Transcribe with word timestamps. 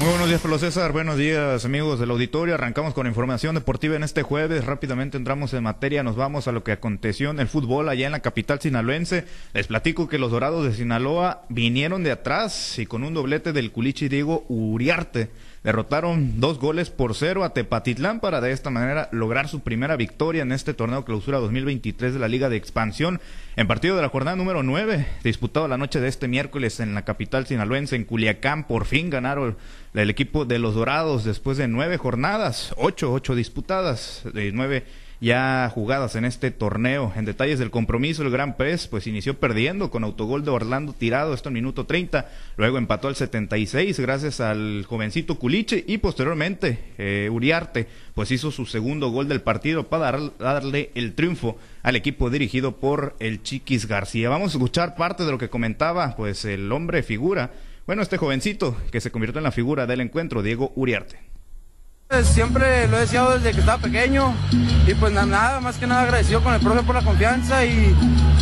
Muy 0.00 0.08
buenos 0.08 0.26
días, 0.28 0.40
Pablo 0.40 0.58
César. 0.58 0.90
Buenos 0.90 1.16
días, 1.16 1.64
amigos 1.64 2.00
del 2.00 2.10
auditorio. 2.10 2.54
Arrancamos 2.54 2.94
con 2.94 3.06
información 3.06 3.54
deportiva 3.54 3.94
en 3.94 4.02
este 4.02 4.24
jueves. 4.24 4.64
Rápidamente 4.64 5.16
entramos 5.16 5.54
en 5.54 5.62
materia. 5.62 6.02
Nos 6.02 6.16
vamos 6.16 6.48
a 6.48 6.52
lo 6.52 6.64
que 6.64 6.72
aconteció 6.72 7.30
en 7.30 7.38
el 7.38 7.46
fútbol 7.46 7.88
allá 7.88 8.06
en 8.06 8.12
la 8.12 8.18
capital 8.18 8.60
sinaloense. 8.60 9.24
Les 9.52 9.68
platico 9.68 10.08
que 10.08 10.18
los 10.18 10.32
Dorados 10.32 10.64
de 10.64 10.74
Sinaloa 10.74 11.44
vinieron 11.48 12.02
de 12.02 12.10
atrás 12.10 12.76
y 12.80 12.86
con 12.86 13.04
un 13.04 13.14
doblete 13.14 13.52
del 13.52 13.70
Culichi 13.70 14.08
Diego 14.08 14.44
Uriarte 14.48 15.30
derrotaron 15.64 16.40
dos 16.40 16.58
goles 16.58 16.90
por 16.90 17.14
cero 17.14 17.42
a 17.42 17.54
Tepatitlán 17.54 18.20
para 18.20 18.42
de 18.42 18.52
esta 18.52 18.70
manera 18.70 19.08
lograr 19.10 19.48
su 19.48 19.60
primera 19.60 19.96
victoria 19.96 20.42
en 20.42 20.52
este 20.52 20.74
torneo 20.74 21.04
clausura 21.04 21.38
2023 21.38 22.12
de 22.12 22.20
la 22.20 22.28
Liga 22.28 22.50
de 22.50 22.56
Expansión 22.56 23.20
en 23.56 23.66
partido 23.66 23.96
de 23.96 24.02
la 24.02 24.08
jornada 24.10 24.36
número 24.36 24.62
9, 24.62 25.06
disputado 25.22 25.66
la 25.66 25.78
noche 25.78 26.00
de 26.00 26.08
este 26.08 26.28
miércoles 26.28 26.80
en 26.80 26.94
la 26.94 27.04
capital 27.04 27.46
sinaloense, 27.46 27.96
en 27.96 28.04
Culiacán. 28.04 28.66
Por 28.66 28.84
fin 28.84 29.10
ganaron 29.10 29.56
el 29.94 30.10
equipo 30.10 30.44
de 30.44 30.58
los 30.58 30.74
Dorados 30.74 31.24
después 31.24 31.56
de 31.56 31.68
nueve 31.68 31.96
jornadas, 31.96 32.74
ocho, 32.76 33.12
ocho 33.12 33.34
disputadas, 33.34 34.22
de 34.32 34.52
nueve 34.52 34.84
ya 35.20 35.70
jugadas 35.72 36.16
en 36.16 36.24
este 36.24 36.50
torneo. 36.50 37.12
En 37.16 37.24
detalles 37.24 37.58
del 37.58 37.70
compromiso, 37.70 38.22
el 38.22 38.30
Gran 38.30 38.56
Press 38.56 38.88
pues 38.88 39.06
inició 39.06 39.38
perdiendo 39.38 39.90
con 39.90 40.04
autogol 40.04 40.44
de 40.44 40.50
Orlando 40.50 40.92
tirado, 40.92 41.34
esto 41.34 41.48
en 41.48 41.54
minuto 41.54 41.86
30, 41.86 42.28
luego 42.56 42.78
empató 42.78 43.08
al 43.08 43.16
76 43.16 43.98
gracias 44.00 44.40
al 44.40 44.84
jovencito 44.86 45.38
Culiche 45.38 45.84
y 45.86 45.98
posteriormente 45.98 46.78
eh, 46.98 47.28
Uriarte 47.32 47.86
pues 48.14 48.30
hizo 48.30 48.50
su 48.50 48.66
segundo 48.66 49.10
gol 49.10 49.28
del 49.28 49.40
partido 49.40 49.88
para 49.88 50.18
darle 50.38 50.90
el 50.94 51.14
triunfo 51.14 51.58
al 51.82 51.96
equipo 51.96 52.30
dirigido 52.30 52.76
por 52.76 53.16
el 53.18 53.42
Chiquis 53.42 53.86
García. 53.86 54.28
Vamos 54.28 54.54
a 54.54 54.58
escuchar 54.58 54.94
parte 54.96 55.24
de 55.24 55.30
lo 55.30 55.38
que 55.38 55.50
comentaba 55.50 56.14
pues 56.16 56.44
el 56.44 56.70
hombre 56.72 57.02
figura, 57.02 57.52
bueno, 57.86 58.02
este 58.02 58.16
jovencito 58.16 58.76
que 58.90 59.00
se 59.00 59.10
convirtió 59.10 59.38
en 59.38 59.44
la 59.44 59.52
figura 59.52 59.86
del 59.86 60.00
encuentro, 60.00 60.42
Diego 60.42 60.72
Uriarte. 60.74 61.33
Siempre 62.22 62.86
lo 62.86 62.96
he 62.96 63.00
deseado 63.00 63.38
desde 63.38 63.52
que 63.52 63.60
estaba 63.60 63.78
pequeño. 63.78 64.34
Y 64.86 64.94
pues 64.94 65.12
nada, 65.12 65.60
más 65.60 65.76
que 65.76 65.86
nada 65.86 66.02
agradecido 66.02 66.42
con 66.42 66.54
el 66.54 66.60
profe 66.60 66.82
por 66.82 66.94
la 66.94 67.02
confianza 67.02 67.64
y, 67.64 67.94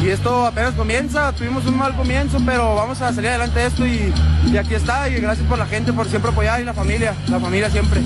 esto 0.05 0.45
apenas 0.47 0.75
comienza, 0.75 1.33
tuvimos 1.33 1.65
un 1.65 1.79
mal 1.79 1.95
comienzo, 1.95 2.39
pero 2.45 2.75
vamos 2.75 3.01
a 3.01 3.13
salir 3.13 3.31
adelante 3.31 3.61
de 3.61 3.67
esto 3.67 3.87
y, 3.87 4.13
y 4.51 4.57
aquí 4.57 4.75
está. 4.75 5.09
Y 5.09 5.15
gracias 5.21 5.47
por 5.47 5.59
la 5.59 5.67
gente, 5.67 5.93
por 5.93 6.09
siempre 6.09 6.33
apoyar 6.33 6.61
y 6.61 6.65
la 6.65 6.75
familia, 6.75 7.15
la 7.29 7.39
familia 7.41 7.71
siempre. 7.71 8.03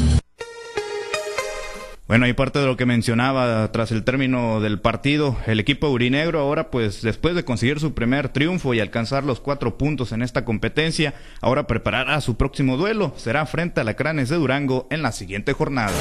Bueno, 2.08 2.24
hay 2.26 2.34
parte 2.34 2.60
de 2.60 2.66
lo 2.66 2.76
que 2.76 2.86
mencionaba 2.86 3.72
tras 3.72 3.90
el 3.90 4.04
término 4.04 4.60
del 4.60 4.78
partido. 4.78 5.36
El 5.46 5.58
equipo 5.58 5.88
urinegro 5.88 6.38
ahora, 6.38 6.70
pues 6.70 7.02
después 7.02 7.34
de 7.34 7.44
conseguir 7.44 7.80
su 7.80 7.94
primer 7.94 8.28
triunfo 8.28 8.74
y 8.74 8.80
alcanzar 8.80 9.24
los 9.24 9.40
cuatro 9.40 9.76
puntos 9.76 10.12
en 10.12 10.22
esta 10.22 10.44
competencia, 10.44 11.14
ahora 11.40 11.66
preparará 11.66 12.20
su 12.20 12.36
próximo 12.36 12.76
duelo. 12.76 13.12
Será 13.16 13.44
frente 13.44 13.80
a 13.80 13.84
la 13.84 13.94
Cranes 13.94 14.28
de 14.28 14.36
Durango 14.36 14.86
en 14.90 15.02
la 15.02 15.10
siguiente 15.10 15.52
jornada. 15.52 15.92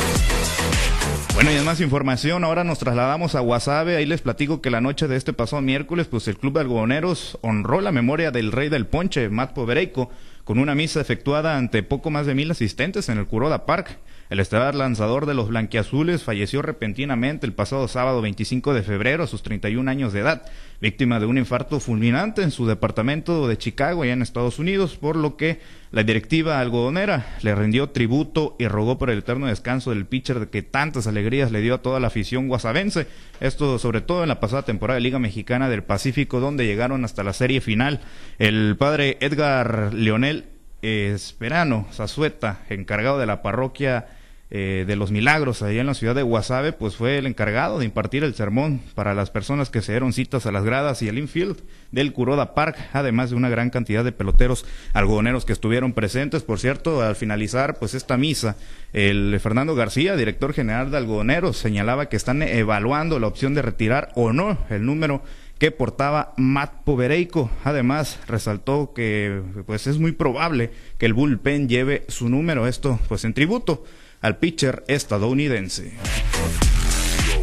Bueno, 1.34 1.52
y 1.52 1.60
más 1.66 1.82
información, 1.82 2.44
ahora 2.44 2.64
nos 2.64 2.78
trasladamos 2.78 3.34
a 3.34 3.40
Guasave. 3.40 3.96
Ahí 3.96 4.06
les 4.06 4.22
platico 4.22 4.62
que 4.62 4.70
la 4.70 4.82
noche 4.82 5.08
de 5.08 5.18
este 5.18 5.34
pasado 5.34 5.64
miércoles, 5.64 6.06
pues 6.06 6.28
el 6.28 6.38
Club 6.38 6.54
de 6.54 6.60
Algodoneros 6.62 7.40
honró 7.42 7.82
la 7.82 7.92
memoria 7.92 8.30
del 8.30 8.52
rey 8.52 8.70
del 8.70 8.86
ponche, 8.86 9.30
Matt 9.30 9.54
Povereico, 9.54 10.12
con 10.46 10.60
una 10.60 10.76
misa 10.76 11.02
efectuada 11.02 11.58
ante 11.58 11.84
poco 11.84 12.12
más 12.12 12.28
de 12.28 12.36
mil 12.36 12.50
asistentes 12.52 13.10
en 13.10 13.18
el 13.18 13.26
Curoda 13.26 13.66
Park. 13.66 13.98
El 14.30 14.40
estelar 14.40 14.76
lanzador 14.76 15.26
de 15.26 15.34
los 15.34 15.50
blanquiazules 15.50 16.24
falleció 16.24 16.62
repentinamente 16.62 17.48
el 17.48 17.54
pasado 17.54 17.88
sábado 17.88 18.22
25 18.22 18.74
de 18.76 18.84
febrero 18.84 19.24
a 19.24 19.28
sus 19.28 19.42
31 19.42 19.90
años 19.90 20.14
de 20.14 20.20
edad, 20.20 20.44
víctima 20.80 21.20
de 21.20 21.26
un 21.26 21.40
infarto 21.40 21.80
fulminante 21.80 22.44
en 22.44 22.52
su 22.52 22.68
departamento 22.68 23.48
de 23.48 23.58
Chicago, 23.58 24.04
allá 24.04 24.14
en 24.14 24.22
Estados 24.22 24.60
Unidos, 24.60 24.98
por 24.98 25.16
lo 25.16 25.36
que 25.36 25.60
la 25.96 26.04
directiva 26.04 26.60
algodonera 26.60 27.38
le 27.42 27.56
rindió 27.56 27.92
tributo 27.92 28.58
y 28.60 28.68
rogó 28.68 28.98
por 28.98 29.10
el 29.10 29.20
eterno 29.20 29.48
descanso 29.48 29.92
del 29.92 30.06
pitcher 30.06 30.50
que 30.50 30.62
tantas 30.62 31.08
alegrías 31.08 31.54
le 31.54 31.62
dio 31.62 31.76
a 31.76 31.82
toda 31.82 32.02
la 32.02 32.08
afición 32.08 32.50
guasavense. 32.50 33.08
Esto 33.40 33.80
sobre 33.80 34.02
todo 34.02 34.22
en 34.22 34.28
la 34.28 34.42
pasada 34.42 34.64
temporada 34.64 34.96
de 34.96 35.02
Liga 35.04 35.20
Mexicana 35.20 35.70
del 35.70 35.86
Pacífico, 35.86 36.42
donde 36.42 36.66
llegaron 36.66 37.06
hasta 37.06 37.24
la 37.24 37.32
serie 37.32 37.62
final. 37.62 38.02
El 38.40 38.76
padre 38.76 39.18
Edgar 39.22 39.94
Leonel 39.94 40.48
Esperano 40.82 41.88
Zazueta, 41.94 42.66
encargado 42.68 43.18
de 43.18 43.28
la 43.28 43.42
parroquia 43.42 44.15
eh, 44.52 44.86
de 44.86 44.96
los 44.96 45.10
milagros 45.10 45.64
allá 45.64 45.82
en 45.82 45.88
la 45.88 45.96
ciudad 45.96 46.14
de 46.14 46.22
Guasave, 46.22 46.72
pues 46.72 46.96
fue 46.96 47.18
el 47.18 47.26
encargado 47.26 47.80
de 47.80 47.86
impartir 47.86 48.24
el 48.24 48.36
sermón 48.36 48.80
para 48.94 49.16
las 49.16 49.32
personas 49.32 49.72
que 49.72 49.82
se 49.82 49.94
dieron 49.94 50.14
citas 50.14 50.46
a 50.46 50.52
las 50.52 50.64
gradas 50.64 51.02
y 51.02 51.08
el 51.08 51.18
infield 51.18 51.58
del 51.92 52.14
Curoda 52.14 52.54
Park, 52.54 52.78
además 52.94 53.32
de 53.32 53.38
una 53.38 53.50
gran 53.50 53.72
cantidad 53.72 54.04
de 54.04 54.12
peloteros 54.12 54.64
algodoneros 54.94 55.46
que 55.46 55.54
estuvieron 55.54 55.94
presentes. 55.94 56.44
Por 56.44 56.60
cierto, 56.60 57.02
al 57.02 57.16
finalizar 57.16 57.80
pues 57.80 57.96
esta 57.96 58.18
misa, 58.18 58.56
el 58.94 59.40
Fernando 59.40 59.74
García, 59.74 60.16
director 60.16 60.54
general 60.54 60.92
de 60.92 60.98
algodoneros, 60.98 61.58
señalaba 61.58 62.08
que 62.08 62.16
están 62.16 62.44
evaluando 62.44 63.20
la 63.20 63.28
opción 63.28 63.56
de 63.56 63.64
retirar 63.64 64.10
o 64.14 64.32
no 64.32 64.60
el 64.70 64.86
número 64.86 65.24
que 65.58 65.72
portaba 65.72 66.34
Matt 66.38 66.84
Povereico. 66.84 67.50
Además, 67.64 68.20
resaltó 68.28 68.94
que 68.94 69.42
pues 69.66 69.88
es 69.88 69.98
muy 69.98 70.12
probable 70.12 70.70
que 71.00 71.08
el 71.08 71.14
bullpen 71.14 71.68
lleve 71.68 72.06
su 72.10 72.30
número, 72.30 72.68
esto 72.68 73.00
pues 73.08 73.26
en 73.26 73.34
tributo 73.34 73.84
al 74.26 74.38
pitcher 74.38 74.84
estadounidense. 74.88 75.94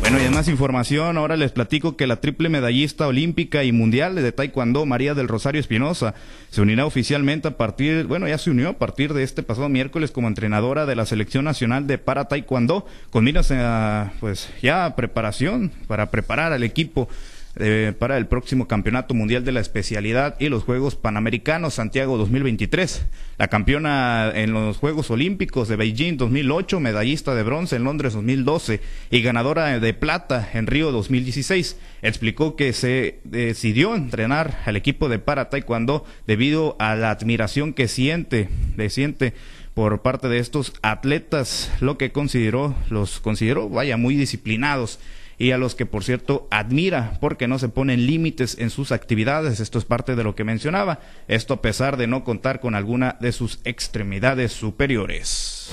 Bueno, 0.00 0.18
y 0.18 0.22
además 0.22 0.48
información, 0.48 1.16
ahora 1.16 1.36
les 1.36 1.52
platico 1.52 1.96
que 1.96 2.08
la 2.08 2.16
triple 2.16 2.48
medallista 2.48 3.06
olímpica 3.06 3.62
y 3.62 3.70
mundial 3.70 4.16
de 4.16 4.32
Taekwondo, 4.32 4.84
María 4.84 5.14
del 5.14 5.28
Rosario 5.28 5.60
Espinosa, 5.60 6.14
se 6.50 6.60
unirá 6.60 6.84
oficialmente 6.84 7.46
a 7.46 7.56
partir, 7.56 8.06
bueno, 8.06 8.26
ya 8.26 8.36
se 8.36 8.50
unió 8.50 8.70
a 8.70 8.78
partir 8.78 9.14
de 9.14 9.22
este 9.22 9.44
pasado 9.44 9.68
miércoles 9.68 10.10
como 10.10 10.26
entrenadora 10.26 10.84
de 10.84 10.96
la 10.96 11.06
Selección 11.06 11.44
Nacional 11.44 11.86
de 11.86 11.98
Para 11.98 12.24
Taekwondo, 12.24 12.84
con 13.10 13.22
miras 13.22 13.52
a, 13.52 14.12
pues, 14.18 14.50
ya 14.60 14.96
preparación 14.96 15.70
para 15.86 16.10
preparar 16.10 16.52
al 16.52 16.64
equipo 16.64 17.08
eh, 17.56 17.92
para 17.98 18.16
el 18.16 18.26
próximo 18.26 18.66
Campeonato 18.66 19.12
Mundial 19.12 19.44
de 19.44 19.52
la 19.52 19.60
Especialidad 19.60 20.36
y 20.40 20.48
los 20.48 20.64
Juegos 20.64 20.96
Panamericanos 20.96 21.74
Santiago 21.74 22.16
2023. 22.16 23.04
La 23.36 23.48
campeona 23.48 24.32
en 24.34 24.52
los 24.54 24.78
Juegos 24.78 25.10
Olímpicos 25.10 25.68
de 25.68 25.76
Beijing 25.76 26.16
2008, 26.16 26.80
medallista 26.80 27.34
de 27.34 27.42
bronce 27.42 27.76
en 27.76 27.84
Londres 27.84 28.14
2012 28.14 28.80
y 29.10 29.20
ganadora 29.20 29.78
de 29.78 29.92
plata 29.94 30.48
en 30.54 30.66
Río 30.66 30.92
2016, 30.92 31.76
explicó 32.00 32.56
que 32.56 32.72
se 32.72 33.20
decidió 33.24 33.94
entrenar 33.94 34.60
al 34.64 34.76
equipo 34.76 35.10
de 35.10 35.18
para 35.18 35.50
taekwondo 35.50 36.06
debido 36.26 36.74
a 36.78 36.94
la 36.94 37.10
admiración 37.10 37.74
que 37.74 37.86
siente, 37.86 38.48
le 38.78 38.88
siente 38.88 39.34
por 39.74 40.00
parte 40.00 40.28
de 40.28 40.38
estos 40.38 40.72
atletas, 40.82 41.70
lo 41.80 41.98
que 41.98 42.12
consideró, 42.12 42.74
los 42.88 43.20
consideró, 43.20 43.68
vaya, 43.68 43.96
muy 43.96 44.16
disciplinados 44.16 44.98
y 45.42 45.50
a 45.50 45.58
los 45.58 45.74
que, 45.74 45.86
por 45.86 46.04
cierto, 46.04 46.46
admira 46.52 47.18
porque 47.20 47.48
no 47.48 47.58
se 47.58 47.68
ponen 47.68 48.06
límites 48.06 48.56
en 48.60 48.70
sus 48.70 48.92
actividades. 48.92 49.58
Esto 49.58 49.80
es 49.80 49.84
parte 49.84 50.14
de 50.14 50.22
lo 50.22 50.36
que 50.36 50.44
mencionaba. 50.44 51.00
Esto 51.26 51.54
a 51.54 51.60
pesar 51.60 51.96
de 51.96 52.06
no 52.06 52.22
contar 52.22 52.60
con 52.60 52.76
alguna 52.76 53.16
de 53.20 53.32
sus 53.32 53.58
extremidades 53.64 54.52
superiores. 54.52 55.72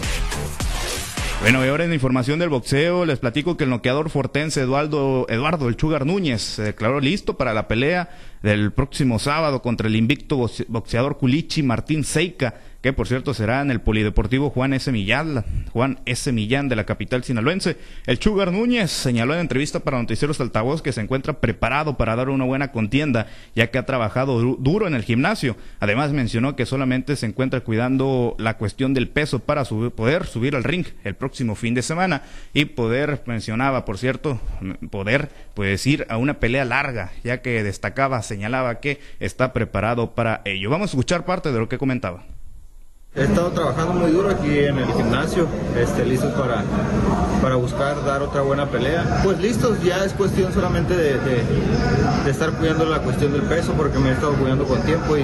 Bueno, 1.41 1.63
y 1.63 1.69
ahora 1.69 1.85
en 1.85 1.93
información 1.93 2.39
del 2.39 2.49
boxeo, 2.49 3.05
les 3.05 3.19
platico 3.19 3.57
que 3.57 3.65
el 3.65 3.69
noqueador 3.69 4.09
fortense 4.09 4.61
Eduardo, 4.61 5.27
Eduardo 5.29 5.69
El 5.69 5.77
Chugar 5.77 6.03
Núñez 6.03 6.41
se 6.41 6.63
declaró 6.63 6.99
listo 6.99 7.37
para 7.37 7.53
la 7.53 7.67
pelea 7.67 8.09
del 8.41 8.71
próximo 8.71 9.19
sábado 9.19 9.61
contra 9.61 9.87
el 9.87 9.95
invicto 9.95 10.49
boxeador 10.67 11.19
culichi 11.19 11.61
Martín 11.61 12.03
Seika 12.03 12.55
que 12.81 12.93
por 12.93 13.07
cierto 13.07 13.33
será 13.33 13.61
en 13.61 13.71
el 13.71 13.81
Polideportivo 13.81 14.49
Juan 14.49 14.73
S. 14.73 14.91
Millán, 14.91 15.43
Juan 15.71 15.99
S. 16.05 16.31
Millán 16.31 16.69
de 16.69 16.75
la 16.75 16.85
capital 16.85 17.23
sinaloense. 17.23 17.77
El 18.05 18.19
Chugar 18.19 18.51
Núñez 18.51 18.91
señaló 18.91 19.33
en 19.33 19.41
entrevista 19.41 19.81
para 19.81 19.97
Noticieros 19.97 20.39
Altavoz 20.39 20.81
que 20.81 20.93
se 20.93 21.01
encuentra 21.01 21.39
preparado 21.41 21.97
para 21.97 22.15
dar 22.15 22.29
una 22.29 22.45
buena 22.45 22.71
contienda, 22.71 23.27
ya 23.55 23.67
que 23.67 23.77
ha 23.77 23.85
trabajado 23.85 24.39
duro 24.39 24.87
en 24.87 24.95
el 24.95 25.03
gimnasio. 25.03 25.57
Además 25.79 26.11
mencionó 26.11 26.55
que 26.55 26.65
solamente 26.65 27.15
se 27.15 27.25
encuentra 27.25 27.61
cuidando 27.61 28.35
la 28.37 28.57
cuestión 28.57 28.93
del 28.93 29.09
peso 29.09 29.39
para 29.39 29.65
poder 29.65 30.25
subir 30.25 30.55
al 30.55 30.63
ring 30.63 30.85
el 31.03 31.15
próximo 31.15 31.55
fin 31.55 31.73
de 31.73 31.81
semana 31.81 32.23
y 32.53 32.65
poder, 32.65 33.21
mencionaba 33.25 33.85
por 33.85 33.97
cierto, 33.97 34.39
poder 34.89 35.29
pues 35.53 35.85
ir 35.85 36.05
a 36.09 36.17
una 36.17 36.39
pelea 36.39 36.65
larga, 36.65 37.11
ya 37.23 37.41
que 37.41 37.63
destacaba, 37.63 38.21
señalaba 38.23 38.79
que 38.79 38.99
está 39.19 39.51
preparado 39.51 40.15
para 40.15 40.41
ello. 40.45 40.69
Vamos 40.69 40.89
a 40.89 40.91
escuchar 40.91 41.25
parte 41.25 41.51
de 41.51 41.59
lo 41.59 41.67
que 41.67 41.77
comentaba. 41.77 42.23
He 43.15 43.23
estado 43.23 43.49
trabajando 43.49 43.93
muy 43.93 44.11
duro 44.11 44.29
aquí 44.29 44.59
en 44.59 44.77
el 44.77 44.85
gimnasio, 44.93 45.47
este, 45.75 46.05
listos 46.05 46.31
para, 46.33 46.63
para 47.41 47.55
buscar 47.55 48.05
dar 48.05 48.21
otra 48.21 48.41
buena 48.43 48.67
pelea. 48.67 49.21
Pues 49.23 49.39
listos, 49.39 49.81
ya 49.83 50.05
es 50.05 50.13
cuestión 50.13 50.53
solamente 50.53 50.95
de, 50.95 51.17
de, 51.17 52.29
estar 52.29 52.51
cuidando 52.51 52.85
la 52.85 52.99
cuestión 52.99 53.33
del 53.33 53.41
peso 53.41 53.73
porque 53.73 53.97
me 53.97 54.09
he 54.09 54.11
estado 54.13 54.33
cuidando 54.33 54.65
con 54.65 54.79
tiempo 54.83 55.17
y 55.17 55.23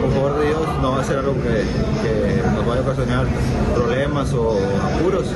por 0.00 0.12
favor 0.14 0.40
de 0.40 0.46
Dios 0.48 0.66
no 0.82 0.92
va 0.92 1.00
a 1.00 1.04
ser 1.04 1.18
algo 1.18 1.34
que, 1.34 2.42
nos 2.56 2.66
vaya 2.66 2.80
a 2.80 2.84
ocasionar 2.84 3.26
problemas 3.72 4.32
o 4.32 4.58
apuros. 4.96 5.28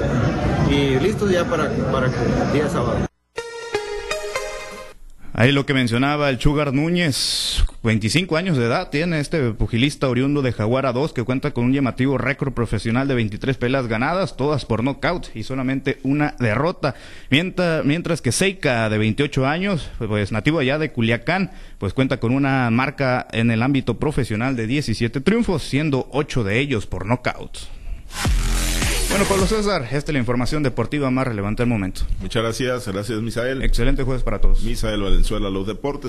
Y 0.69 0.99
listos 0.99 1.31
ya 1.31 1.45
para, 1.45 1.71
para 1.93 2.07
el 2.09 2.53
día 2.53 2.69
sábado. 2.69 3.10
Ahí 5.41 5.53
lo 5.53 5.65
que 5.65 5.73
mencionaba 5.73 6.29
el 6.29 6.37
Chugar 6.37 6.75
Núñez, 6.75 7.65
25 7.83 8.37
años 8.37 8.59
de 8.59 8.67
edad 8.67 8.91
tiene 8.91 9.21
este 9.21 9.53
pugilista 9.53 10.07
oriundo 10.07 10.43
de 10.43 10.53
Jaguara 10.53 10.93
2 10.93 11.15
que 11.15 11.23
cuenta 11.23 11.53
con 11.53 11.65
un 11.65 11.73
llamativo 11.73 12.19
récord 12.19 12.53
profesional 12.53 13.09
de 13.09 13.15
23 13.15 13.57
peleas 13.57 13.87
ganadas, 13.87 14.37
todas 14.37 14.67
por 14.67 14.85
knockout 14.85 15.35
y 15.35 15.43
solamente 15.43 15.99
una 16.03 16.35
derrota. 16.39 16.95
Mientras, 17.31 17.87
mientras 17.87 18.21
que 18.21 18.33
Seika 18.33 18.91
de 18.91 18.99
28 18.99 19.47
años, 19.47 19.91
pues 19.97 20.31
nativo 20.31 20.59
allá 20.59 20.79
de 20.79 20.93
Culiacán, 20.93 21.53
pues 21.79 21.95
cuenta 21.95 22.21
con 22.21 22.35
una 22.35 22.69
marca 22.69 23.27
en 23.33 23.51
el 23.51 23.63
ámbito 23.63 23.99
profesional 23.99 24.57
de 24.57 24.67
17 24.67 25.23
triunfos, 25.23 25.63
siendo 25.63 26.07
8 26.13 26.45
de 26.45 26.59
ellos 26.59 26.85
por 26.85 27.07
knockout. 27.07 27.80
Bueno, 29.11 29.25
Pablo 29.25 29.45
César, 29.45 29.83
esta 29.91 29.97
es 29.97 30.13
la 30.13 30.21
información 30.21 30.63
deportiva 30.63 31.11
más 31.11 31.27
relevante 31.27 31.63
del 31.63 31.69
momento. 31.69 32.03
Muchas 32.21 32.45
gracias, 32.45 32.87
gracias 32.87 33.21
Misael. 33.21 33.61
Excelente 33.63 34.05
jueves 34.05 34.23
para 34.23 34.41
todos. 34.41 34.63
Misael 34.63 35.03
Valenzuela, 35.03 35.51
los 35.51 35.67
deportes. 35.67 36.09